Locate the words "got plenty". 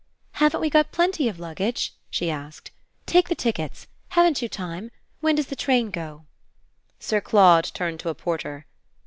0.71-1.29